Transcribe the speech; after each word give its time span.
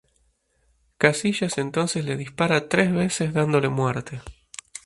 Casillas 0.97 1.59
entonces 1.59 2.03
le 2.05 2.17
dispara 2.17 2.67
tres 2.69 2.91
veces 2.91 3.33
dándole 3.35 3.69
muerte. 3.69 4.19